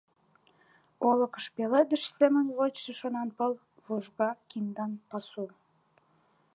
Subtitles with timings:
[1.09, 3.53] Олыкыш пеледыш семын вочшо шонанпыл,
[3.85, 5.45] вужга киндан пасу.